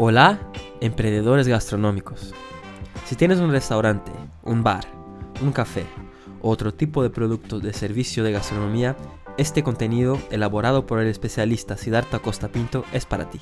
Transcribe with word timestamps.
Hola, 0.00 0.38
emprendedores 0.80 1.48
gastronómicos. 1.48 2.32
Si 3.04 3.16
tienes 3.16 3.40
un 3.40 3.50
restaurante, 3.50 4.12
un 4.44 4.62
bar, 4.62 4.84
un 5.42 5.50
café 5.50 5.86
o 6.40 6.50
otro 6.50 6.72
tipo 6.72 7.02
de 7.02 7.10
producto 7.10 7.58
de 7.58 7.72
servicio 7.72 8.22
de 8.22 8.30
gastronomía, 8.30 8.96
este 9.38 9.64
contenido, 9.64 10.16
elaborado 10.30 10.86
por 10.86 11.00
el 11.00 11.08
especialista 11.08 11.76
Siddhartha 11.76 12.20
Costa 12.20 12.46
Pinto, 12.46 12.84
es 12.92 13.06
para 13.06 13.28
ti. 13.28 13.40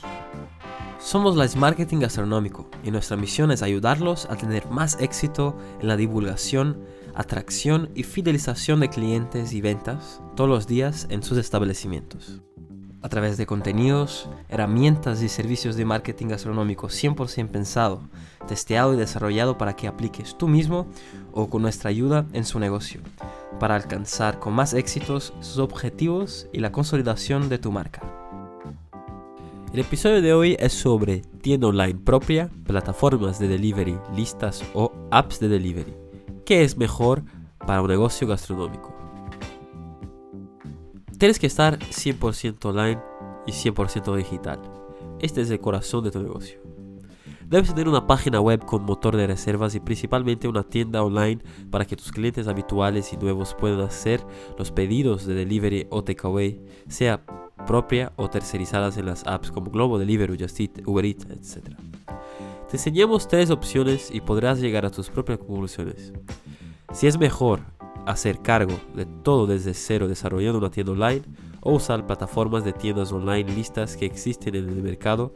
Somos 0.99 1.37
Live 1.37 1.61
Marketing 1.61 1.99
Gastronómico 1.99 2.71
y 2.83 2.91
nuestra 2.91 3.19
misión 3.19 3.51
es 3.51 3.61
ayudarlos 3.61 4.25
a 4.31 4.37
tener 4.37 4.67
más 4.71 4.99
éxito 4.99 5.59
en 5.83 5.89
la 5.89 5.99
divulgación, 5.99 6.81
atracción 7.15 7.91
y 7.95 8.03
fidelización 8.05 8.81
de 8.81 8.89
clientes 8.89 9.53
y 9.53 9.61
ventas 9.61 10.23
todos 10.35 10.49
los 10.49 10.67
días 10.67 11.07
en 11.11 11.23
sus 11.23 11.37
establecimientos 11.37 12.41
a 13.07 13.09
través 13.09 13.37
de 13.37 13.47
contenidos, 13.47 14.29
herramientas 14.49 15.23
y 15.23 15.29
servicios 15.29 15.77
de 15.77 15.85
marketing 15.85 16.27
gastronómico 16.27 16.89
100% 16.89 17.49
pensado, 17.49 18.01
testeado 18.49 18.95
y 18.95 18.97
desarrollado 18.97 19.57
para 19.57 19.77
que 19.77 19.87
apliques 19.87 20.37
tú 20.37 20.49
mismo 20.49 20.89
o 21.33 21.49
con 21.49 21.63
nuestra 21.63 21.89
ayuda 21.91 22.27
en 22.33 22.45
su 22.45 22.59
negocio, 22.59 23.01
para 23.61 23.77
alcanzar 23.77 24.41
con 24.41 24.55
más 24.55 24.75
éxitos 24.75 25.35
sus 25.39 25.59
objetivos 25.59 26.49
y 26.53 26.59
la 26.59 26.73
consolidación 26.73 27.49
de 27.49 27.59
tu 27.59 27.71
marca. 27.71 28.03
El 29.73 29.79
episodio 29.79 30.21
de 30.21 30.33
hoy 30.33 30.57
es 30.59 30.73
sobre 30.73 31.21
tienda 31.43 31.69
online 31.69 32.01
propia, 32.05 32.51
plataformas 32.65 33.39
de 33.39 33.47
delivery, 33.47 33.97
listas 34.17 34.65
o 34.75 34.91
apps 35.13 35.39
de 35.39 35.49
delivery. 35.49 35.95
¿Qué 36.45 36.65
es 36.65 36.77
mejor 36.77 37.23
para 37.65 37.83
un 37.83 37.89
negocio 37.89 38.27
gastronómico? 38.27 38.96
Tienes 41.19 41.39
que 41.39 41.47
estar 41.47 41.79
100% 41.79 42.63
online 42.67 43.01
y 43.47 43.53
100% 43.53 44.15
digital. 44.17 44.61
Este 45.19 45.41
es 45.41 45.51
el 45.51 45.61
corazón 45.61 46.05
de 46.05 46.11
tu 46.11 46.23
negocio. 46.23 46.61
Debes 47.49 47.71
tener 47.71 47.89
una 47.89 48.07
página 48.07 48.41
web 48.41 48.65
con 48.67 48.85
motor 48.85 49.17
de 49.17 49.27
reservas 49.27 49.75
y 49.75 49.81
principalmente 49.81 50.47
una 50.47 50.65
tienda 50.65 51.03
online 51.03 51.43
para 51.71 51.87
que 51.87 51.97
tus 51.97 52.13
clientes 52.13 52.49
habituales 52.49 53.15
y 53.15 53.17
nuevos 53.17 53.55
puedan 53.59 53.81
hacer 53.81 54.21
los 54.59 54.73
pedidos 54.73 55.25
de 55.25 55.35
delivery 55.35 55.87
o 55.89 56.05
takeaway, 56.05 56.61
sea 56.89 57.25
propia 57.67 58.13
o 58.17 58.29
tercerizadas 58.29 58.99
en 58.99 59.07
las 59.07 59.27
apps 59.27 59.51
como 59.51 59.71
Globo 59.71 59.99
Delivery, 59.99 60.37
Just 60.39 60.61
Eat, 60.61 60.87
Uber 60.87 61.05
Eats, 61.05 61.25
etc. 61.31 61.77
Te 62.69 62.77
enseñamos 62.77 63.27
tres 63.27 63.51
opciones 63.51 64.11
y 64.13 64.21
podrás 64.21 64.61
llegar 64.61 64.85
a 64.85 64.91
tus 64.91 65.09
propias 65.09 65.39
conclusiones. 65.39 66.13
Si 66.93 67.07
es 67.07 67.19
mejor 67.19 67.61
hacer 68.07 68.41
cargo 68.41 68.79
de 68.95 69.05
todo 69.05 69.47
desde 69.47 69.75
cero 69.75 70.09
desarrollando 70.09 70.59
una 70.59 70.71
tienda 70.71 70.93
online 70.93 71.23
o 71.61 71.75
usar 71.75 72.07
plataformas 72.07 72.65
de 72.65 72.73
tiendas 72.73 73.13
online 73.13 73.53
listas 73.53 73.97
que 73.97 74.07
existen 74.07 74.55
en 74.55 74.69
el 74.69 74.83
mercado 74.83 75.35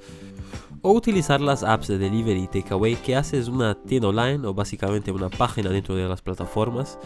o 0.82 0.92
utilizar 0.92 1.40
las 1.40 1.62
apps 1.62 1.88
de 1.88 1.98
delivery 1.98 2.44
y 2.44 2.48
takeaway 2.48 2.96
que 2.96 3.16
haces 3.16 3.48
una 3.48 3.74
tienda 3.74 4.08
online 4.08 4.46
o 4.46 4.54
básicamente 4.54 5.12
una 5.12 5.28
página 5.28 5.70
dentro 5.70 5.94
de 5.94 6.08
las 6.08 6.22
plataformas 6.22 6.98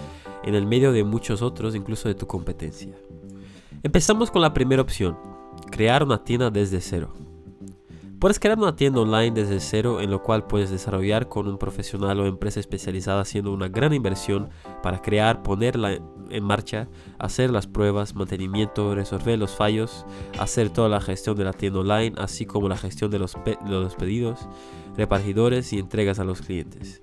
en 0.44 0.54
el 0.54 0.66
medio 0.66 0.92
de 0.92 1.02
muchos 1.04 1.42
otros, 1.42 1.74
incluso 1.74 2.08
de 2.08 2.14
tu 2.14 2.26
competencia. 2.26 2.94
Empezamos 3.82 4.30
con 4.30 4.42
la 4.42 4.54
primera 4.54 4.82
opción, 4.82 5.16
crear 5.70 6.04
una 6.04 6.22
tienda 6.22 6.50
desde 6.50 6.80
cero. 6.80 7.12
Puedes 8.24 8.40
crear 8.40 8.58
una 8.58 8.74
tienda 8.74 9.02
online 9.02 9.32
desde 9.32 9.60
cero 9.60 10.00
en 10.00 10.10
lo 10.10 10.22
cual 10.22 10.46
puedes 10.46 10.70
desarrollar 10.70 11.28
con 11.28 11.46
un 11.46 11.58
profesional 11.58 12.18
o 12.20 12.26
empresa 12.26 12.58
especializada 12.58 13.20
haciendo 13.20 13.52
una 13.52 13.68
gran 13.68 13.92
inversión 13.92 14.48
para 14.82 15.02
crear, 15.02 15.42
ponerla 15.42 15.98
en 16.30 16.42
marcha, 16.42 16.88
hacer 17.18 17.50
las 17.50 17.66
pruebas, 17.66 18.14
mantenimiento, 18.14 18.94
resolver 18.94 19.38
los 19.38 19.54
fallos, 19.54 20.06
hacer 20.38 20.70
toda 20.70 20.88
la 20.88 21.02
gestión 21.02 21.36
de 21.36 21.44
la 21.44 21.52
tienda 21.52 21.80
online, 21.80 22.14
así 22.16 22.46
como 22.46 22.66
la 22.66 22.78
gestión 22.78 23.10
de 23.10 23.18
los, 23.18 23.36
pedidos, 23.98 24.48
repartidores 24.96 25.74
y 25.74 25.78
entregas 25.78 26.18
a 26.18 26.24
los 26.24 26.40
clientes. 26.40 27.02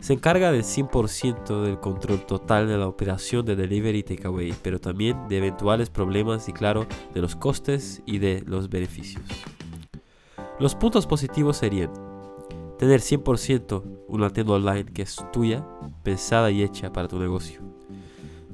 Se 0.00 0.14
encarga 0.14 0.52
del 0.52 0.62
100% 0.62 1.64
del 1.64 1.80
control 1.80 2.24
total 2.24 2.66
de 2.66 2.78
la 2.78 2.88
operación 2.88 3.44
de 3.44 3.56
delivery 3.56 3.98
y 3.98 4.02
takeaway, 4.04 4.54
pero 4.62 4.80
también 4.80 5.28
de 5.28 5.36
eventuales 5.36 5.90
problemas 5.90 6.48
y 6.48 6.54
claro, 6.54 6.86
de 7.12 7.20
los 7.20 7.36
costes 7.36 8.02
y 8.06 8.20
de 8.20 8.42
los 8.46 8.70
beneficios. 8.70 9.22
Los 10.60 10.74
puntos 10.74 11.06
positivos 11.06 11.56
serían 11.56 11.90
tener 12.78 13.00
100% 13.00 13.82
una 14.08 14.28
tienda 14.28 14.52
online 14.52 14.84
que 14.84 15.00
es 15.00 15.16
tuya, 15.32 15.66
pensada 16.02 16.50
y 16.50 16.62
hecha 16.62 16.92
para 16.92 17.08
tu 17.08 17.18
negocio. 17.18 17.62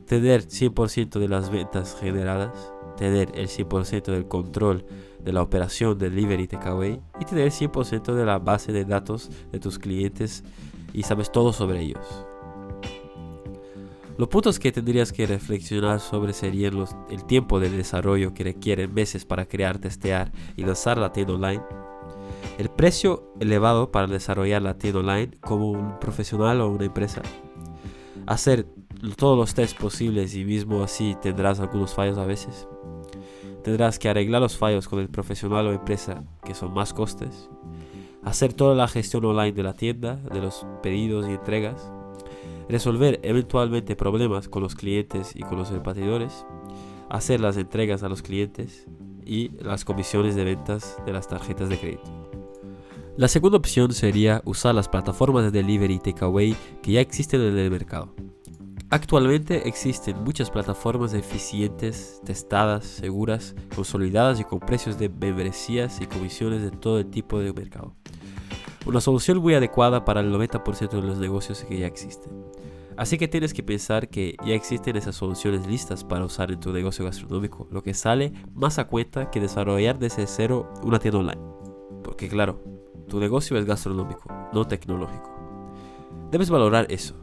Tener 0.07 0.47
100% 0.47 1.19
de 1.19 1.27
las 1.27 1.51
ventas 1.51 1.97
generadas, 1.99 2.73
tener 2.97 3.33
el 3.35 3.49
100% 3.49 4.05
del 4.05 4.29
control 4.29 4.87
de 5.19 5.33
la 5.33 5.43
operación 5.43 5.99
de 5.99 6.09
delivery 6.11 6.47
takeaway 6.47 7.01
y 7.19 7.25
tener 7.25 7.51
100% 7.51 8.15
de 8.15 8.25
la 8.25 8.39
base 8.39 8.71
de 8.71 8.85
datos 8.85 9.29
de 9.51 9.59
tus 9.59 9.81
clientes 9.81 10.45
y 10.93 11.03
sabes 11.03 11.33
todo 11.33 11.53
sobre 11.53 11.81
ellos. 11.81 12.07
Los 14.17 14.29
puntos 14.29 14.61
que 14.61 14.71
tendrías 14.71 15.13
que 15.13 15.27
reflexionar 15.27 15.99
sobre 15.99 16.33
serían 16.33 16.85
el 17.11 17.25
tiempo 17.25 17.59
de 17.59 17.69
desarrollo 17.69 18.33
que 18.33 18.45
requieren 18.45 18.95
meses 18.95 19.25
para 19.25 19.47
crear, 19.47 19.79
testear 19.79 20.31
y 20.57 20.63
lanzar 20.63 20.99
la 20.99 21.11
tienda 21.11 21.35
online 21.35 21.86
el 22.59 22.71
precio 22.71 23.35
elevado 23.39 23.91
para 23.93 24.07
desarrollar 24.07 24.63
la 24.63 24.79
tienda 24.79 25.01
online 25.01 25.31
como 25.41 25.71
un 25.71 25.99
profesional 25.99 26.61
o 26.61 26.69
una 26.69 26.87
empresa. 26.87 27.23
Hacer 28.27 28.67
todos 29.17 29.37
los 29.37 29.55
tests 29.55 29.79
posibles 29.79 30.35
y 30.35 30.45
mismo 30.45 30.83
así 30.83 31.17
tendrás 31.21 31.61
algunos 31.61 31.95
fallos 31.95 32.19
a 32.19 32.25
veces. 32.25 32.67
Tendrás 33.63 33.99
que 33.99 34.09
arreglar 34.09 34.41
los 34.41 34.57
fallos 34.57 34.89
con 34.89 35.01
el 35.01 35.09
profesional 35.09 35.67
o 35.67 35.73
empresa 35.73 36.25
que 36.45 36.55
son 36.55 36.73
más 36.73 36.95
costes. 36.95 37.51
Hacer 38.23 38.55
toda 38.55 38.75
la 38.75 38.89
gestión 38.89 39.25
online 39.25 39.53
de 39.53 39.63
la 39.63 39.75
tienda, 39.75 40.17
de 40.17 40.41
los 40.41 40.67
pedidos 40.83 41.29
y 41.29 41.33
entregas. 41.33 41.93
Resolver 42.69 43.21
eventualmente 43.23 43.97
problemas 43.97 44.49
con 44.49 44.63
los 44.63 44.75
clientes 44.75 45.37
y 45.37 45.43
con 45.43 45.59
los 45.59 45.71
repartidores. 45.71 46.47
Hacer 47.11 47.41
las 47.41 47.57
entregas 47.57 48.03
a 48.03 48.09
los 48.09 48.23
clientes 48.23 48.87
y 49.25 49.51
las 49.61 49.85
comisiones 49.85 50.35
de 50.35 50.45
ventas 50.45 50.97
de 51.05 51.13
las 51.13 51.29
tarjetas 51.29 51.69
de 51.69 51.79
crédito. 51.79 52.26
La 53.17 53.29
segunda 53.29 53.57
opción 53.57 53.95
sería 53.95 54.43
usar 54.45 54.75
las 54.75 54.91
plataformas 54.91 55.45
de 55.45 55.51
delivery 55.51 55.95
y 55.95 55.99
takeaway 55.99 56.55
que 56.83 56.93
ya 56.93 57.01
existen 57.01 57.41
en 57.41 57.57
el 57.57 57.71
mercado. 57.71 58.15
Actualmente 58.91 59.67
existen 59.67 60.23
muchas 60.23 60.51
plataformas 60.51 61.15
eficientes, 61.15 62.21
testadas, 62.27 62.85
seguras, 62.85 63.55
consolidadas 63.75 64.39
y 64.39 64.45
con 64.45 64.61
precios 64.61 64.99
de 64.99 65.09
membresías 65.09 65.99
y 66.03 66.07
comisiones 66.07 66.61
de 66.61 66.71
todo 66.71 66.99
el 66.99 67.07
tipo 67.07 67.39
de 67.39 67.55
mercado. 67.55 67.95
Una 68.85 69.01
solución 69.01 69.39
muy 69.39 69.55
adecuada 69.55 70.05
para 70.05 70.21
el 70.21 70.31
90% 70.31 70.91
de 70.91 71.03
los 71.03 71.19
negocios 71.19 71.65
que 71.65 71.79
ya 71.79 71.87
existen. 71.87 72.31
Así 72.99 73.17
que 73.17 73.29
tienes 73.29 73.55
que 73.55 73.63
pensar 73.63 74.11
que 74.11 74.37
ya 74.45 74.53
existen 74.53 74.95
esas 74.95 75.17
soluciones 75.17 75.67
listas 75.67 76.05
para 76.05 76.27
usar 76.27 76.53
en 76.53 76.61
tu 76.61 76.71
negocio 76.71 77.07
gastronómico, 77.07 77.67
lo 77.71 77.83
que 77.83 77.95
sale 77.95 78.35
más 78.55 78.79
a 78.79 78.89
cuenta 78.89 79.31
que 79.31 79.41
desarrollar 79.41 79.99
desde 79.99 80.27
cero 80.27 80.71
una 80.83 80.99
tienda 80.99 81.21
online. 81.21 81.41
Porque 82.05 82.29
claro, 82.29 82.76
tu 83.09 83.21
negocio 83.21 83.57
es 83.57 83.65
gastronómico, 83.65 84.33
no 84.53 84.67
tecnológico. 84.67 85.31
Debes 86.31 86.51
valorar 86.51 86.87
eso, 86.91 87.15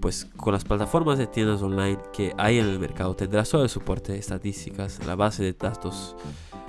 pues 0.00 0.26
con 0.36 0.52
las 0.52 0.64
plataformas 0.64 1.18
de 1.18 1.26
tiendas 1.26 1.62
online 1.62 1.98
que 2.12 2.32
hay 2.38 2.58
en 2.58 2.66
el 2.66 2.78
mercado 2.78 3.14
tendrás 3.14 3.50
todo 3.50 3.62
el 3.62 3.68
soporte, 3.68 4.16
estadísticas, 4.16 5.04
la 5.06 5.16
base 5.16 5.42
de 5.42 5.52
datos, 5.52 6.16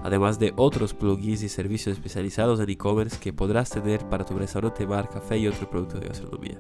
además 0.04 0.40
de 0.40 0.54
otros 0.56 0.94
plugins 0.94 1.44
y 1.44 1.50
servicios 1.50 1.96
especializados 1.96 2.60
en 2.60 2.70
e-commerce 2.70 3.18
que 3.20 3.34
podrás 3.34 3.70
tener 3.70 4.08
para 4.10 4.26
tu 4.26 4.38
restaurante, 4.38 4.86
bar, 4.86 5.10
café 5.10 5.38
y 5.38 5.48
otro 5.48 5.70
producto 5.70 6.00
de 6.00 6.08
gastronomía. 6.08 6.60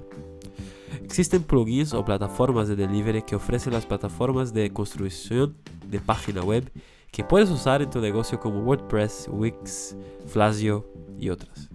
Existen 1.04 1.44
plugins 1.44 1.94
o 1.94 2.06
plataformas 2.06 2.68
de 2.68 2.76
delivery 2.76 3.24
que 3.24 3.36
ofrecen 3.36 3.74
las 3.74 3.86
plataformas 3.86 4.54
de 4.54 4.72
construcción 4.72 5.56
de 5.88 6.00
página 6.00 6.44
web 6.44 6.72
que 7.12 7.24
puedes 7.24 7.50
usar 7.50 7.82
en 7.82 7.90
tu 7.90 8.00
negocio 8.00 8.40
como 8.40 8.60
WordPress, 8.60 9.28
Wix, 9.32 9.96
Flasio 10.28 10.86
y 11.18 11.30
otras 11.30 11.69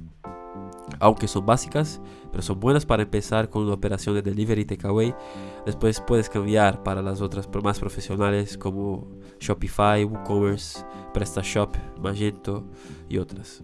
aunque 1.00 1.28
son 1.28 1.46
básicas, 1.46 2.00
pero 2.30 2.42
son 2.42 2.60
buenas 2.60 2.86
para 2.86 3.02
empezar 3.02 3.48
con 3.50 3.62
una 3.62 3.74
operación 3.74 4.14
de 4.14 4.22
delivery 4.22 4.64
takeaway. 4.64 5.14
Después 5.66 6.00
puedes 6.00 6.28
cambiar 6.28 6.82
para 6.82 7.02
las 7.02 7.20
otras 7.20 7.48
más 7.62 7.78
profesionales 7.78 8.58
como 8.58 9.08
Shopify, 9.40 10.04
WooCommerce, 10.04 10.84
PrestaShop, 11.12 11.76
Magento 12.00 12.64
y 13.08 13.18
otras. 13.18 13.62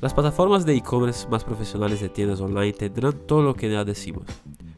Las 0.00 0.14
plataformas 0.14 0.64
de 0.64 0.76
e-commerce 0.76 1.26
más 1.28 1.42
profesionales 1.42 2.00
de 2.00 2.08
tiendas 2.08 2.40
online 2.40 2.72
tendrán 2.72 3.14
todo 3.26 3.42
lo 3.42 3.54
que 3.54 3.68
ya 3.68 3.84
decimos, 3.84 4.26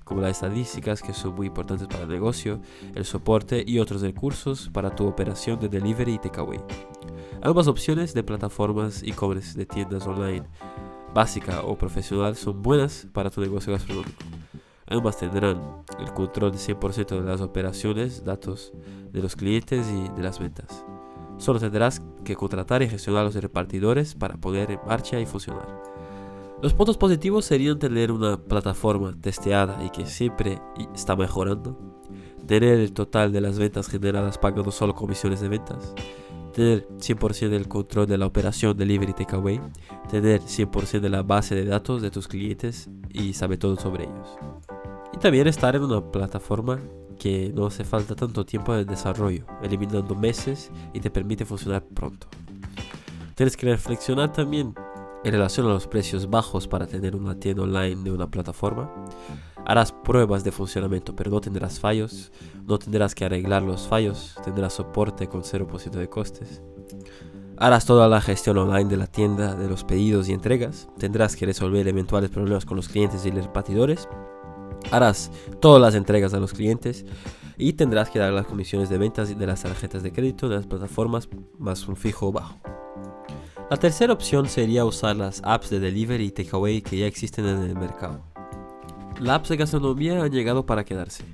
como 0.02 0.22
las 0.22 0.30
estadísticas 0.30 1.02
que 1.02 1.12
son 1.12 1.34
muy 1.34 1.48
importantes 1.48 1.86
para 1.88 2.04
el 2.04 2.08
negocio, 2.08 2.60
el 2.94 3.04
soporte 3.04 3.62
y 3.66 3.80
otros 3.80 4.00
recursos 4.00 4.70
para 4.72 4.94
tu 4.94 5.06
operación 5.06 5.60
de 5.60 5.68
delivery 5.68 6.14
y 6.14 6.18
takeaway. 6.18 6.60
Ambas 7.42 7.68
opciones 7.68 8.14
de 8.14 8.22
plataformas 8.22 9.02
e-commerce 9.02 9.58
de 9.58 9.66
tiendas 9.66 10.06
online 10.06 10.44
básica 11.14 11.62
o 11.62 11.76
profesional 11.76 12.36
son 12.36 12.62
buenas 12.62 13.06
para 13.12 13.30
tu 13.30 13.40
negocio 13.40 13.72
gastronómico. 13.72 14.22
Ambas 14.86 15.18
tendrán 15.18 15.84
el 16.00 16.12
control 16.12 16.52
de 16.52 16.58
100% 16.58 17.20
de 17.20 17.22
las 17.22 17.40
operaciones, 17.40 18.24
datos 18.24 18.72
de 19.12 19.22
los 19.22 19.36
clientes 19.36 19.86
y 19.88 20.08
de 20.16 20.22
las 20.22 20.38
ventas. 20.38 20.84
Solo 21.38 21.60
tendrás 21.60 22.02
que 22.24 22.34
contratar 22.34 22.82
y 22.82 22.88
gestionar 22.88 23.24
los 23.24 23.34
repartidores 23.34 24.14
para 24.14 24.36
poner 24.36 24.70
en 24.72 24.80
marcha 24.86 25.20
y 25.20 25.26
funcionar. 25.26 25.82
Los 26.60 26.74
puntos 26.74 26.98
positivos 26.98 27.46
serían 27.46 27.78
tener 27.78 28.12
una 28.12 28.36
plataforma 28.36 29.16
testeada 29.18 29.82
y 29.82 29.90
que 29.90 30.04
siempre 30.04 30.60
está 30.94 31.16
mejorando, 31.16 31.78
tener 32.46 32.78
el 32.80 32.92
total 32.92 33.32
de 33.32 33.40
las 33.40 33.58
ventas 33.58 33.88
generadas 33.88 34.36
pagando 34.36 34.70
solo 34.70 34.94
comisiones 34.94 35.40
de 35.40 35.48
ventas, 35.48 35.94
tener 36.60 36.86
100% 36.98 37.48
del 37.48 37.68
control 37.68 38.06
de 38.06 38.18
la 38.18 38.26
operación 38.26 38.76
delivery 38.76 39.14
takeaway, 39.14 39.58
tener 40.10 40.42
100% 40.42 41.00
de 41.00 41.08
la 41.08 41.22
base 41.22 41.54
de 41.54 41.64
datos 41.64 42.02
de 42.02 42.10
tus 42.10 42.28
clientes 42.28 42.90
y 43.08 43.32
saber 43.32 43.58
todo 43.58 43.76
sobre 43.76 44.04
ellos. 44.04 44.36
Y 45.14 45.16
también 45.16 45.46
estar 45.46 45.74
en 45.74 45.84
una 45.84 46.02
plataforma 46.12 46.78
que 47.18 47.50
no 47.54 47.64
hace 47.64 47.82
falta 47.82 48.14
tanto 48.14 48.44
tiempo 48.44 48.74
de 48.74 48.84
desarrollo, 48.84 49.46
eliminando 49.62 50.14
meses 50.14 50.70
y 50.92 51.00
te 51.00 51.10
permite 51.10 51.46
funcionar 51.46 51.82
pronto. 51.82 52.26
Tienes 53.36 53.56
que 53.56 53.64
reflexionar 53.64 54.30
también 54.30 54.74
en 55.24 55.32
relación 55.32 55.66
a 55.66 55.70
los 55.70 55.86
precios 55.86 56.28
bajos 56.28 56.68
para 56.68 56.86
tener 56.86 57.16
una 57.16 57.40
tienda 57.40 57.62
online 57.62 58.04
de 58.04 58.12
una 58.12 58.30
plataforma. 58.30 58.90
Harás 59.70 59.92
pruebas 59.92 60.42
de 60.42 60.50
funcionamiento, 60.50 61.14
pero 61.14 61.30
no 61.30 61.40
tendrás 61.40 61.78
fallos, 61.78 62.32
no 62.66 62.76
tendrás 62.76 63.14
que 63.14 63.24
arreglar 63.24 63.62
los 63.62 63.86
fallos, 63.86 64.34
tendrás 64.42 64.72
soporte 64.72 65.28
con 65.28 65.44
0% 65.44 65.90
de 65.92 66.08
costes. 66.08 66.60
Harás 67.56 67.86
toda 67.86 68.08
la 68.08 68.20
gestión 68.20 68.58
online 68.58 68.90
de 68.90 68.96
la 68.96 69.06
tienda, 69.06 69.54
de 69.54 69.68
los 69.68 69.84
pedidos 69.84 70.28
y 70.28 70.32
entregas. 70.32 70.88
Tendrás 70.98 71.36
que 71.36 71.46
resolver 71.46 71.86
eventuales 71.86 72.30
problemas 72.30 72.64
con 72.64 72.78
los 72.78 72.88
clientes 72.88 73.24
y 73.24 73.30
los 73.30 73.44
repartidores 73.44 74.08
harás 74.90 75.30
todas 75.60 75.80
las 75.80 75.94
entregas 75.94 76.34
a 76.34 76.40
los 76.40 76.52
clientes 76.52 77.04
y 77.56 77.74
tendrás 77.74 78.10
que 78.10 78.18
dar 78.18 78.32
las 78.32 78.46
comisiones 78.46 78.88
de 78.88 78.98
ventas 78.98 79.38
de 79.38 79.46
las 79.46 79.62
tarjetas 79.62 80.02
de 80.02 80.12
crédito 80.12 80.48
de 80.48 80.56
las 80.56 80.66
plataformas 80.66 81.28
más 81.60 81.86
un 81.86 81.94
fijo 81.94 82.32
bajo. 82.32 82.58
La 83.70 83.76
tercera 83.76 84.12
opción 84.12 84.48
sería 84.48 84.84
usar 84.84 85.14
las 85.14 85.40
apps 85.44 85.70
de 85.70 85.78
delivery 85.78 86.24
y 86.24 86.30
takeaway 86.32 86.82
que 86.82 86.98
ya 86.98 87.06
existen 87.06 87.46
en 87.46 87.62
el 87.62 87.76
mercado. 87.76 88.29
Las 89.20 89.46
de 89.50 89.58
gastronomía 89.58 90.22
han 90.22 90.32
llegado 90.32 90.64
para 90.64 90.82
quedarse. 90.82 91.24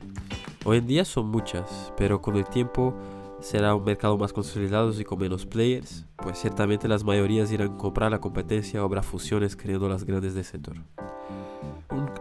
Hoy 0.64 0.78
en 0.78 0.88
día 0.88 1.04
son 1.04 1.28
muchas, 1.28 1.92
pero 1.96 2.20
con 2.20 2.34
el 2.34 2.44
tiempo 2.44 2.92
será 3.40 3.76
un 3.76 3.84
mercado 3.84 4.18
más 4.18 4.32
consolidado 4.32 4.92
y 5.00 5.04
con 5.04 5.20
menos 5.20 5.46
players, 5.46 6.04
pues 6.16 6.36
ciertamente 6.36 6.88
las 6.88 7.04
mayorías 7.04 7.52
irán 7.52 7.74
a 7.74 7.76
comprar 7.76 8.10
la 8.10 8.20
competencia 8.20 8.82
o 8.82 8.84
habrá 8.84 9.04
fusiones 9.04 9.54
creando 9.54 9.88
las 9.88 10.02
grandes 10.02 10.34
del 10.34 10.44
sector. 10.44 10.74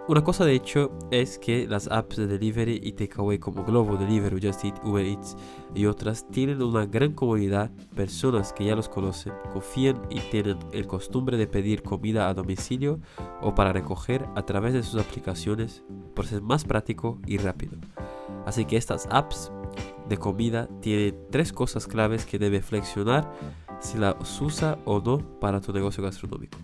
Una 0.07 0.23
cosa 0.23 0.45
de 0.45 0.53
hecho 0.53 0.91
es 1.09 1.39
que 1.39 1.67
las 1.67 1.87
apps 1.87 2.17
de 2.17 2.27
delivery 2.27 2.79
y 2.83 2.91
takeaway 2.91 3.39
como 3.39 3.63
Globo 3.63 3.97
Delivery, 3.97 4.39
Just 4.39 4.63
Eat, 4.63 4.85
Uber 4.85 5.03
Eats 5.03 5.35
y 5.73 5.87
otras 5.87 6.29
tienen 6.29 6.61
una 6.61 6.85
gran 6.85 7.13
comunidad, 7.13 7.71
personas 7.95 8.53
que 8.53 8.65
ya 8.65 8.75
los 8.75 8.87
conocen, 8.87 9.33
confían 9.51 9.99
y 10.11 10.19
tienen 10.19 10.59
el 10.73 10.85
costumbre 10.85 11.37
de 11.37 11.47
pedir 11.47 11.81
comida 11.81 12.29
a 12.29 12.35
domicilio 12.35 12.99
o 13.41 13.55
para 13.55 13.73
recoger 13.73 14.27
a 14.35 14.43
través 14.45 14.73
de 14.73 14.83
sus 14.83 15.01
aplicaciones 15.01 15.83
por 16.13 16.27
ser 16.27 16.43
más 16.43 16.65
práctico 16.65 17.19
y 17.25 17.37
rápido. 17.39 17.79
Así 18.45 18.65
que 18.65 18.77
estas 18.77 19.07
apps 19.09 19.51
de 20.07 20.17
comida 20.17 20.69
tienen 20.81 21.17
tres 21.31 21.51
cosas 21.51 21.87
claves 21.87 22.27
que 22.27 22.37
debe 22.37 22.61
flexionar 22.61 23.33
si 23.79 23.97
las 23.97 24.39
usa 24.39 24.77
o 24.85 24.99
no 24.99 25.17
para 25.39 25.61
tu 25.61 25.73
negocio 25.73 26.03
gastronómico. 26.03 26.59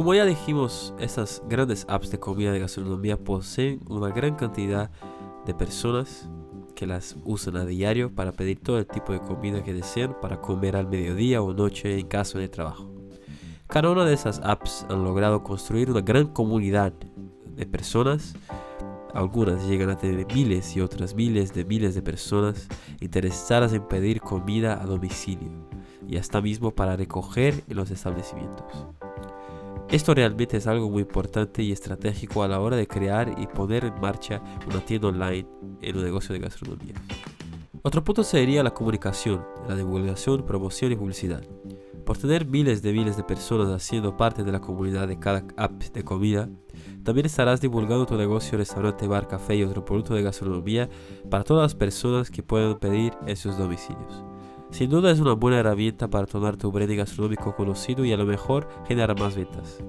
Como 0.00 0.14
ya 0.14 0.24
dijimos, 0.24 0.94
estas 0.98 1.42
grandes 1.46 1.84
apps 1.86 2.10
de 2.10 2.18
comida 2.18 2.52
de 2.52 2.58
gastronomía 2.58 3.18
poseen 3.18 3.80
una 3.86 4.08
gran 4.08 4.34
cantidad 4.34 4.90
de 5.44 5.52
personas 5.52 6.26
que 6.74 6.86
las 6.86 7.16
usan 7.22 7.58
a 7.58 7.66
diario 7.66 8.10
para 8.14 8.32
pedir 8.32 8.60
todo 8.60 8.78
el 8.78 8.86
tipo 8.86 9.12
de 9.12 9.20
comida 9.20 9.62
que 9.62 9.74
desean 9.74 10.16
para 10.22 10.40
comer 10.40 10.74
al 10.74 10.88
mediodía 10.88 11.42
o 11.42 11.52
noche 11.52 11.98
en 11.98 12.06
caso 12.06 12.38
de 12.38 12.48
trabajo. 12.48 12.90
Cada 13.66 13.90
una 13.90 14.06
de 14.06 14.14
esas 14.14 14.40
apps 14.42 14.86
han 14.88 15.04
logrado 15.04 15.42
construir 15.42 15.90
una 15.90 16.00
gran 16.00 16.28
comunidad 16.28 16.94
de 17.54 17.66
personas. 17.66 18.32
Algunas 19.12 19.68
llegan 19.68 19.90
a 19.90 19.98
tener 19.98 20.26
miles 20.34 20.74
y 20.76 20.80
otras 20.80 21.14
miles 21.14 21.52
de 21.52 21.66
miles 21.66 21.94
de 21.94 22.00
personas 22.00 22.68
interesadas 23.00 23.74
en 23.74 23.86
pedir 23.86 24.22
comida 24.22 24.80
a 24.80 24.86
domicilio 24.86 25.68
y 26.08 26.16
hasta 26.16 26.40
mismo 26.40 26.70
para 26.70 26.96
recoger 26.96 27.64
en 27.68 27.76
los 27.76 27.90
establecimientos. 27.90 28.86
Esto 29.90 30.14
realmente 30.14 30.56
es 30.56 30.68
algo 30.68 30.88
muy 30.88 31.02
importante 31.02 31.64
y 31.64 31.72
estratégico 31.72 32.44
a 32.44 32.48
la 32.48 32.60
hora 32.60 32.76
de 32.76 32.86
crear 32.86 33.34
y 33.36 33.48
poner 33.48 33.84
en 33.84 34.00
marcha 34.00 34.40
una 34.68 34.78
tienda 34.84 35.08
online 35.08 35.48
en 35.82 35.96
un 35.96 36.04
negocio 36.04 36.32
de 36.32 36.38
gastronomía. 36.38 36.94
Otro 37.82 38.04
punto 38.04 38.22
sería 38.22 38.62
la 38.62 38.72
comunicación, 38.72 39.44
la 39.68 39.74
divulgación, 39.74 40.46
promoción 40.46 40.92
y 40.92 40.96
publicidad. 40.96 41.42
Por 42.06 42.16
tener 42.18 42.46
miles 42.46 42.82
de 42.82 42.92
miles 42.92 43.16
de 43.16 43.24
personas 43.24 43.68
haciendo 43.68 44.16
parte 44.16 44.44
de 44.44 44.52
la 44.52 44.60
comunidad 44.60 45.08
de 45.08 45.18
cada 45.18 45.44
app 45.56 45.82
de 45.82 46.04
comida, 46.04 46.48
también 47.02 47.26
estarás 47.26 47.60
divulgando 47.60 48.06
tu 48.06 48.14
negocio, 48.16 48.58
restaurante, 48.58 49.08
bar, 49.08 49.26
café 49.26 49.56
y 49.56 49.64
otro 49.64 49.84
producto 49.84 50.14
de 50.14 50.22
gastronomía 50.22 50.88
para 51.28 51.42
todas 51.42 51.64
las 51.64 51.74
personas 51.74 52.30
que 52.30 52.44
puedan 52.44 52.78
pedir 52.78 53.12
en 53.26 53.36
sus 53.36 53.58
domicilios. 53.58 54.22
Sin 54.70 54.88
duda 54.88 55.10
es 55.10 55.20
una 55.20 55.32
buena 55.32 55.58
herramienta 55.58 56.08
para 56.08 56.26
tornar 56.26 56.56
tu 56.56 56.70
branding 56.70 56.98
gastronómico 56.98 57.54
conocido 57.54 58.04
y 58.04 58.12
a 58.12 58.16
lo 58.16 58.24
mejor 58.24 58.68
generar 58.86 59.18
más 59.18 59.36
ventas. 59.36 59.82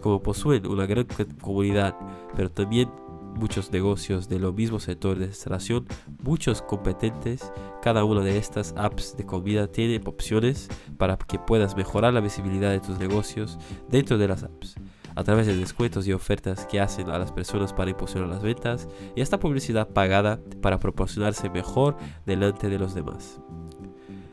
Como 0.00 0.22
poseen 0.22 0.66
una 0.66 0.86
gran 0.86 1.06
comunidad, 1.40 1.96
pero 2.36 2.50
también 2.50 2.88
muchos 3.34 3.72
negocios 3.72 4.28
de 4.28 4.38
lo 4.38 4.52
mismo 4.52 4.78
sector 4.78 5.18
de 5.18 5.26
restauración, 5.26 5.86
muchos 6.22 6.62
competentes, 6.62 7.52
cada 7.82 8.04
una 8.04 8.20
de 8.20 8.38
estas 8.38 8.74
apps 8.76 9.16
de 9.16 9.26
comida 9.26 9.66
tiene 9.66 10.00
opciones 10.04 10.68
para 10.98 11.16
que 11.16 11.38
puedas 11.38 11.76
mejorar 11.76 12.14
la 12.14 12.20
visibilidad 12.20 12.70
de 12.70 12.80
tus 12.80 12.98
negocios 12.98 13.58
dentro 13.88 14.18
de 14.18 14.28
las 14.28 14.44
apps 14.44 14.76
a 15.14 15.24
través 15.24 15.46
de 15.46 15.56
descuentos 15.56 16.06
y 16.06 16.12
ofertas 16.12 16.66
que 16.66 16.80
hacen 16.80 17.10
a 17.10 17.18
las 17.18 17.32
personas 17.32 17.72
para 17.72 17.90
impulsionar 17.90 18.30
las 18.30 18.42
ventas 18.42 18.88
y 19.14 19.20
esta 19.20 19.38
publicidad 19.38 19.88
pagada 19.88 20.40
para 20.62 20.78
proporcionarse 20.78 21.50
mejor 21.50 21.96
delante 22.24 22.68
de 22.70 22.78
los 22.78 22.94
demás. 22.94 23.40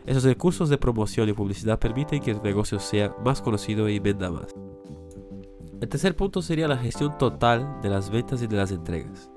Esos 0.09 0.23
recursos 0.23 0.69
de 0.69 0.79
promoción 0.79 1.29
y 1.29 1.33
publicidad 1.33 1.77
permiten 1.77 2.19
que 2.19 2.31
el 2.31 2.41
negocio 2.41 2.79
sea 2.79 3.15
más 3.23 3.43
conocido 3.43 3.87
y 3.87 3.99
venda 3.99 4.31
más. 4.31 4.55
El 5.79 5.87
tercer 5.87 6.15
punto 6.15 6.41
sería 6.41 6.67
la 6.67 6.79
gestión 6.79 7.15
total 7.19 7.79
de 7.83 7.89
las 7.89 8.09
ventas 8.09 8.41
y 8.41 8.47
de 8.47 8.57
las 8.57 8.71
entregas. 8.71 9.29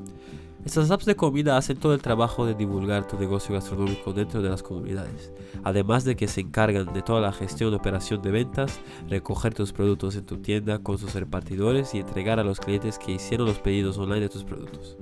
Estas 0.65 0.91
apps 0.91 1.05
de 1.05 1.15
comida 1.15 1.59
hacen 1.59 1.77
todo 1.77 1.93
el 1.93 2.01
trabajo 2.01 2.47
de 2.47 2.55
divulgar 2.55 3.07
tu 3.07 3.19
negocio 3.19 3.55
gastronómico 3.55 4.15
dentro 4.15 4.41
de 4.41 4.49
las 4.49 4.63
comunidades, 4.63 5.31
además 5.63 6.05
de 6.05 6.17
que 6.17 6.27
se 6.27 6.41
encargan 6.41 6.91
de 6.95 7.03
toda 7.03 7.21
la 7.21 7.35
gestión 7.35 7.69
de 7.69 7.77
operación 7.77 8.23
de 8.23 8.31
ventas, 8.31 8.81
recoger 9.11 9.53
tus 9.53 9.75
productos 9.75 10.17
en 10.17 10.25
tu 10.25 10.39
tienda 10.39 10.79
con 10.79 10.97
sus 10.97 11.13
repartidores 11.13 11.93
y 11.93 11.99
entregar 11.99 12.41
a 12.41 12.45
los 12.45 12.61
clientes 12.61 12.99
que 12.99 13.13
hicieron 13.13 13.47
los 13.47 13.59
pedidos 13.59 13.99
online 13.99 14.21
de 14.21 14.29
tus 14.31 14.45
productos. 14.45 14.97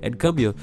En 0.00 0.16
cambio, 0.16 0.56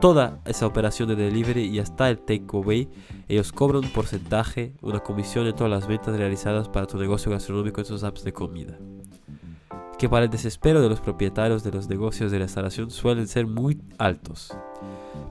toda 0.00 0.40
esa 0.44 0.66
operación 0.66 1.08
de 1.08 1.16
delivery 1.16 1.64
y 1.64 1.78
hasta 1.78 2.08
el 2.08 2.18
takeaway, 2.18 2.88
ellos 3.28 3.52
cobran 3.52 3.84
un 3.84 3.90
porcentaje, 3.90 4.74
una 4.80 5.00
comisión 5.00 5.46
en 5.46 5.54
todas 5.54 5.70
las 5.70 5.86
ventas 5.86 6.16
realizadas 6.16 6.68
para 6.68 6.86
tu 6.86 6.98
negocio 6.98 7.32
gastronómico 7.32 7.80
en 7.80 7.86
sus 7.86 8.04
apps 8.04 8.24
de 8.24 8.32
comida. 8.32 8.78
Que 9.98 10.08
para 10.08 10.24
el 10.24 10.30
desespero 10.30 10.80
de 10.80 10.88
los 10.88 11.00
propietarios 11.00 11.64
de 11.64 11.72
los 11.72 11.88
negocios 11.88 12.30
de 12.30 12.38
restauración 12.38 12.90
suelen 12.90 13.26
ser 13.26 13.46
muy 13.46 13.80
altos. 13.98 14.56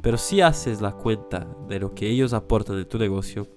Pero 0.01 0.17
si 0.17 0.41
haces 0.41 0.81
la 0.81 0.91
cuenta 0.91 1.47
de 1.69 1.79
lo 1.79 1.93
que 1.93 2.09
ellos 2.09 2.33
aportan 2.33 2.77
en 2.77 2.88
tu 2.88 2.97
negocio 2.97 3.47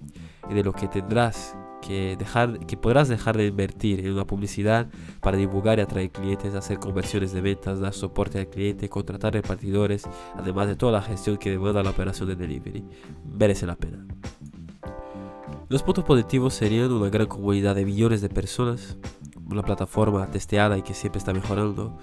y 0.49 0.53
de 0.53 0.63
lo 0.63 0.71
que 0.71 0.87
tendrás 0.87 1.55
que, 1.81 2.15
dejar, 2.17 2.59
que 2.65 2.77
podrás 2.77 3.09
dejar 3.09 3.35
de 3.37 3.47
invertir 3.47 3.99
en 4.05 4.13
una 4.13 4.25
publicidad 4.25 4.87
para 5.19 5.37
divulgar 5.37 5.79
y 5.79 5.81
atraer 5.81 6.11
clientes, 6.11 6.53
hacer 6.53 6.79
conversiones 6.79 7.33
de 7.33 7.41
ventas, 7.41 7.79
dar 7.79 7.93
soporte 7.93 8.39
al 8.39 8.47
cliente, 8.47 8.87
contratar 8.89 9.33
repartidores, 9.33 10.07
además 10.35 10.67
de 10.67 10.75
toda 10.75 10.93
la 10.93 11.01
gestión 11.01 11.37
que 11.37 11.49
demanda 11.49 11.83
la 11.83 11.89
operación 11.89 12.29
de 12.29 12.35
delivery. 12.35 12.83
Merece 13.25 13.65
la 13.65 13.75
pena. 13.75 14.05
Los 15.67 15.83
puntos 15.83 16.03
positivos 16.03 16.53
serían 16.53 16.91
una 16.91 17.09
gran 17.09 17.27
comunidad 17.27 17.75
de 17.75 17.85
millones 17.85 18.21
de 18.21 18.29
personas, 18.29 18.97
una 19.49 19.63
plataforma 19.63 20.27
testeada 20.27 20.77
y 20.77 20.81
que 20.81 20.93
siempre 20.93 21.19
está 21.19 21.33
mejorando, 21.33 21.97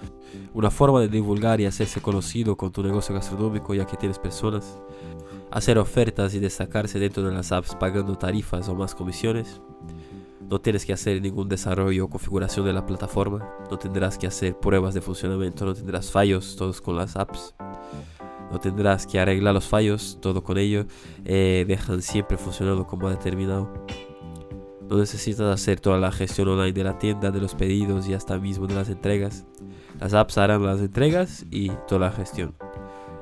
una 0.53 0.71
forma 0.71 0.99
de 1.01 1.07
divulgar 1.07 1.61
y 1.61 1.65
hacerse 1.65 2.01
conocido 2.01 2.57
con 2.57 2.71
tu 2.71 2.83
negocio 2.83 3.13
gastronómico 3.13 3.73
ya 3.73 3.85
que 3.85 3.97
tienes 3.97 4.19
personas, 4.19 4.81
hacer 5.51 5.77
ofertas 5.77 6.33
y 6.33 6.39
destacarse 6.39 6.99
dentro 6.99 7.23
de 7.23 7.31
las 7.31 7.51
apps 7.51 7.75
pagando 7.75 8.17
tarifas 8.17 8.69
o 8.69 8.75
más 8.75 8.95
comisiones. 8.95 9.61
No 10.49 10.59
tienes 10.59 10.85
que 10.85 10.93
hacer 10.93 11.21
ningún 11.21 11.47
desarrollo 11.47 12.05
o 12.05 12.09
configuración 12.09 12.65
de 12.65 12.73
la 12.73 12.85
plataforma, 12.85 13.47
no 13.69 13.77
tendrás 13.77 14.17
que 14.17 14.27
hacer 14.27 14.57
pruebas 14.57 14.93
de 14.95 15.01
funcionamiento, 15.01 15.65
no 15.65 15.75
tendrás 15.75 16.11
fallos 16.11 16.55
todos 16.55 16.81
con 16.81 16.95
las 16.95 17.15
apps, 17.15 17.53
no 18.51 18.59
tendrás 18.59 19.05
que 19.05 19.19
arreglar 19.19 19.53
los 19.53 19.67
fallos, 19.67 20.17
todo 20.21 20.43
con 20.43 20.57
ello, 20.57 20.85
eh, 21.23 21.65
dejan 21.67 22.01
siempre 22.01 22.37
funcionando 22.37 22.87
como 22.87 23.09
determinado. 23.09 23.71
No 24.89 24.97
necesitas 24.97 25.53
hacer 25.53 25.79
toda 25.79 25.99
la 25.99 26.11
gestión 26.11 26.47
online 26.47 26.73
de 26.73 26.83
la 26.83 26.97
tienda, 26.97 27.29
de 27.29 27.39
los 27.39 27.53
pedidos 27.53 28.07
y 28.07 28.15
hasta 28.15 28.39
mismo 28.39 28.65
de 28.65 28.73
las 28.73 28.89
entregas. 28.89 29.45
Las 29.99 30.15
apps 30.15 30.39
harán 30.39 30.65
las 30.65 30.79
entregas 30.79 31.45
y 31.51 31.69
toda 31.87 32.07
la 32.07 32.11
gestión. 32.11 32.55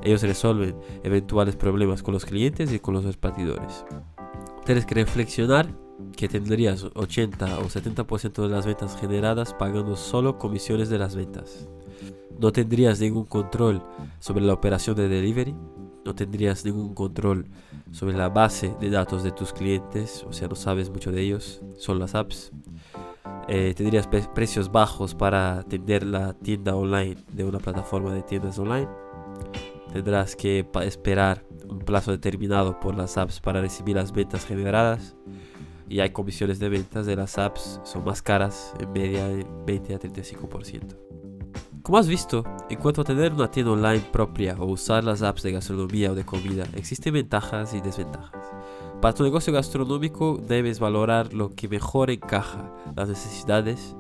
Ellos 0.04 0.22
resuelven 0.22 0.76
eventuales 1.04 1.56
problemas 1.56 2.04
con 2.04 2.14
los 2.14 2.26
clientes 2.26 2.72
y 2.72 2.80
con 2.80 2.94
los 2.94 3.06
repartidores. 3.06 3.86
Tienes 4.66 4.86
que 4.86 4.96
reflexionar 4.96 5.68
que 6.16 6.28
tendrías 6.28 6.86
80 6.94 7.60
o 7.60 7.64
70% 7.64 8.42
de 8.44 8.50
las 8.50 8.66
ventas 8.66 8.98
generadas 9.00 9.54
pagando 9.54 9.96
solo 9.96 10.38
comisiones 10.38 10.90
de 10.90 11.00
las 11.00 11.16
ventas. 11.16 11.68
No 12.40 12.52
tendrías 12.52 13.00
ningún 13.00 13.26
control 13.26 13.82
sobre 14.20 14.46
la 14.46 14.54
operación 14.54 14.96
de 14.96 15.08
delivery, 15.08 15.56
no 16.06 16.16
tendrías 16.16 16.64
ningún 16.66 16.94
control 16.94 17.48
sobre 17.92 18.16
la 18.16 18.30
base 18.30 18.76
de 18.80 18.90
datos 18.90 19.24
de 19.24 19.32
tus 19.32 19.54
clientes, 19.54 20.24
o 20.28 20.34
sea, 20.34 20.48
no 20.48 20.56
sabes 20.56 20.90
mucho 20.90 21.12
de 21.12 21.22
ellos, 21.22 21.62
son 21.78 22.00
las 22.00 22.16
apps. 22.16 22.52
Eh, 23.50 23.74
tendrías 23.76 24.08
precios 24.08 24.72
bajos 24.72 25.16
para 25.16 25.60
atender 25.60 26.06
la 26.06 26.34
tienda 26.34 26.76
online 26.76 27.16
de 27.32 27.46
una 27.46 27.60
plataforma 27.60 28.14
de 28.14 28.22
tiendas 28.22 28.60
online. 28.60 28.88
Tendrás 29.94 30.36
que 30.36 30.68
esperar 30.84 31.44
un 31.68 31.80
plazo 31.80 32.12
determinado 32.12 32.80
por 32.80 32.96
las 32.96 33.18
apps 33.18 33.40
para 33.40 33.62
recibir 33.62 33.96
las 33.96 34.12
ventas 34.12 34.46
generadas. 34.46 35.16
Y 35.90 36.02
hay 36.02 36.10
comisiones 36.10 36.60
de 36.60 36.70
ventas 36.70 37.06
de 37.06 37.16
las 37.16 37.38
apps, 37.38 37.80
son 37.84 38.04
más 38.04 38.22
caras, 38.22 38.74
en 38.80 38.92
media 38.92 39.28
de 39.28 39.46
20 39.66 39.96
a 39.96 40.00
35%. 40.00 40.98
Como 41.82 41.98
has 41.98 42.08
visto, 42.10 42.44
en 42.70 42.80
cuanto 42.80 43.00
a 43.00 43.06
tener 43.06 43.32
una 43.32 43.50
tienda 43.50 43.72
online 43.72 44.04
propia 44.12 44.58
o 44.60 44.66
usar 44.66 45.06
las 45.06 45.22
apps 45.22 45.44
de 45.44 45.54
gastronomía 45.54 46.12
o 46.12 46.16
de 46.16 46.26
comida, 46.26 46.66
existen 46.76 47.14
ventajas 47.14 47.74
y 47.74 47.80
desventajas. 47.80 48.46
Para 49.02 49.14
tu 49.14 49.24
negocio 49.24 49.54
gastronómico 49.54 50.38
debes 50.38 50.82
valorar 50.82 51.34
lo 51.34 51.56
que 51.56 51.70
mejor 51.70 52.12
encaja, 52.12 52.74
las 52.94 53.08
necesidades 53.08 53.96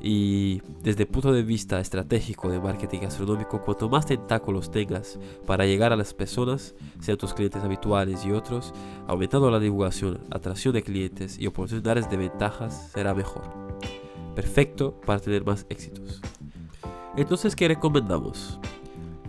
y 0.00 0.62
desde 0.82 1.02
el 1.02 1.08
punto 1.08 1.32
de 1.32 1.42
vista 1.42 1.80
estratégico 1.80 2.50
de 2.50 2.60
marketing 2.60 3.00
gastronómico, 3.00 3.60
cuanto 3.62 3.88
más 3.88 4.06
tentáculos 4.06 4.70
tengas 4.70 5.18
para 5.46 5.66
llegar 5.66 5.92
a 5.92 5.96
las 5.96 6.14
personas, 6.14 6.74
sean 7.00 7.18
tus 7.18 7.34
clientes 7.34 7.62
habituales 7.62 8.24
y 8.24 8.32
otros, 8.32 8.72
aumentando 9.08 9.50
la 9.50 9.58
divulgación, 9.58 10.20
atracción 10.30 10.74
de 10.74 10.82
clientes 10.82 11.38
y 11.38 11.46
oportunidades 11.46 12.08
de 12.08 12.16
ventajas 12.16 12.90
será 12.92 13.12
mejor. 13.14 13.42
Perfecto 14.34 15.00
para 15.04 15.18
tener 15.18 15.44
más 15.44 15.66
éxitos. 15.68 16.20
Entonces, 17.16 17.56
¿qué 17.56 17.66
recomendamos? 17.66 18.60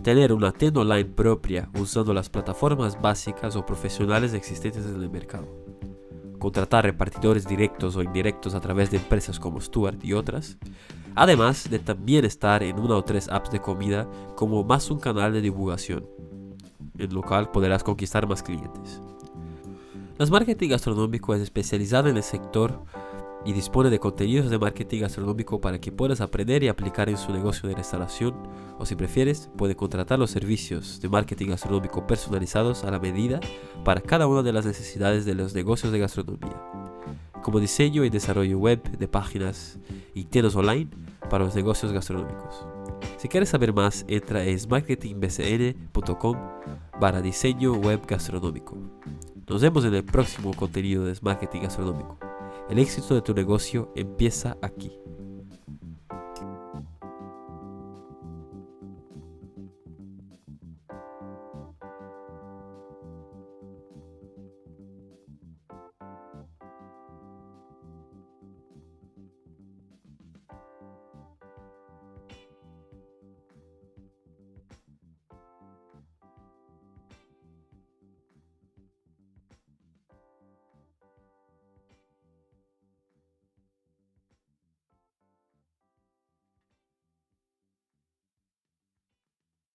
Tener 0.04 0.32
una 0.32 0.52
tienda 0.52 0.82
online 0.82 1.04
propia 1.04 1.68
usando 1.78 2.14
las 2.14 2.30
plataformas 2.30 3.00
básicas 3.02 3.56
o 3.56 3.66
profesionales 3.66 4.32
existentes 4.34 4.86
en 4.86 5.02
el 5.02 5.10
mercado. 5.10 5.69
Contratar 6.40 6.84
repartidores 6.84 7.46
directos 7.46 7.94
o 7.94 8.02
indirectos 8.02 8.54
a 8.54 8.60
través 8.60 8.90
de 8.90 8.96
empresas 8.96 9.38
como 9.38 9.60
Stuart 9.60 10.02
y 10.02 10.14
otras. 10.14 10.58
Además 11.14 11.70
de 11.70 11.78
también 11.78 12.24
estar 12.24 12.64
en 12.64 12.80
una 12.80 12.96
o 12.96 13.04
tres 13.04 13.28
apps 13.28 13.52
de 13.52 13.60
comida 13.60 14.08
como 14.34 14.64
más 14.64 14.90
un 14.90 14.98
canal 14.98 15.32
de 15.32 15.40
divulgación, 15.40 16.06
en 16.98 17.14
lo 17.14 17.22
cual 17.22 17.52
podrás 17.52 17.84
conquistar 17.84 18.26
más 18.26 18.42
clientes. 18.42 19.00
Las 20.18 20.30
marketing 20.30 20.70
gastronómico 20.70 21.34
es 21.34 21.42
especializado 21.42 22.08
en 22.08 22.16
el 22.16 22.22
sector 22.22 22.84
y 23.44 23.52
dispone 23.52 23.90
de 23.90 23.98
contenidos 23.98 24.50
de 24.50 24.58
marketing 24.58 25.00
gastronómico 25.00 25.60
para 25.60 25.80
que 25.80 25.92
puedas 25.92 26.20
aprender 26.20 26.62
y 26.62 26.68
aplicar 26.68 27.08
en 27.08 27.16
su 27.16 27.32
negocio 27.32 27.68
de 27.68 27.74
restauración 27.74 28.34
o 28.78 28.86
si 28.86 28.96
prefieres 28.96 29.50
puede 29.56 29.76
contratar 29.76 30.18
los 30.18 30.30
servicios 30.30 31.00
de 31.00 31.08
marketing 31.08 31.48
gastronómico 31.48 32.06
personalizados 32.06 32.84
a 32.84 32.90
la 32.90 32.98
medida 32.98 33.40
para 33.84 34.00
cada 34.00 34.26
una 34.26 34.42
de 34.42 34.52
las 34.52 34.66
necesidades 34.66 35.24
de 35.24 35.34
los 35.34 35.54
negocios 35.54 35.92
de 35.92 35.98
gastronomía 35.98 36.80
como 37.42 37.60
diseño 37.60 38.04
y 38.04 38.10
desarrollo 38.10 38.58
web 38.58 38.82
de 38.98 39.08
páginas 39.08 39.78
y 40.14 40.24
tiendas 40.24 40.54
online 40.56 40.88
para 41.28 41.44
los 41.44 41.54
negocios 41.54 41.92
gastronómicos. 41.92 42.66
Si 43.16 43.28
quieres 43.28 43.48
saber 43.48 43.72
más, 43.72 44.04
entra 44.08 44.44
en 44.44 44.58
marketingbcn.com 44.68 46.36
para 47.00 47.22
diseño 47.22 47.72
web 47.74 48.00
gastronómico. 48.06 48.76
Nos 49.48 49.62
vemos 49.62 49.84
en 49.84 49.94
el 49.94 50.04
próximo 50.04 50.54
contenido 50.54 51.04
de 51.04 51.16
marketing 51.22 51.62
gastronómico. 51.62 52.29
El 52.70 52.78
éxito 52.78 53.16
de 53.16 53.22
tu 53.22 53.34
negocio 53.34 53.90
empieza 53.96 54.56
aquí. 54.62 54.96